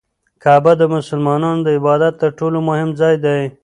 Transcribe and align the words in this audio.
کعبه 0.43 0.73
د 0.77 0.83
مسلمانانو 0.95 1.61
د 1.65 1.67
عبادت 1.77 2.13
تر 2.21 2.29
ټولو 2.39 2.57
مهم 2.69 2.89
ځای 2.99 3.15
دی. 3.25 3.41